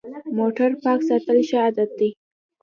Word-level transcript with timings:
موټر 0.37 0.71
پاک 0.83 0.99
ساتل 1.09 1.37
ښه 1.49 1.57
عادت 1.65 1.89
دی. 1.99 2.09